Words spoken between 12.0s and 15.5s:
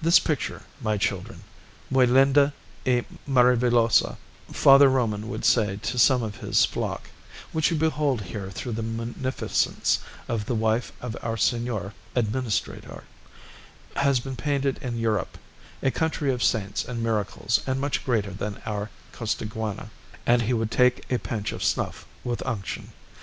Administrador, has been painted in Europe,